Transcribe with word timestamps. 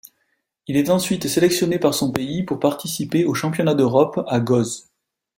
Il 0.65 0.77
est 0.77 0.89
ensuite 0.89 1.27
sélectionné 1.27 1.77
par 1.77 1.93
son 1.93 2.11
pays 2.11 2.41
pour 2.41 2.59
participer 2.59 3.23
aux 3.23 3.35
Championnats 3.35 3.75
d'Europe 3.75 4.23
à 4.27 4.39
Goes. 4.39 4.89